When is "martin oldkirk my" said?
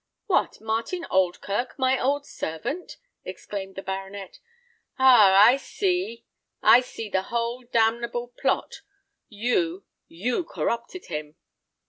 0.59-2.01